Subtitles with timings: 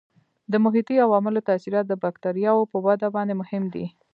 [0.51, 3.85] د محیطي عواملو تاثیرات د بکټریاوو په وده باندې مهم دي.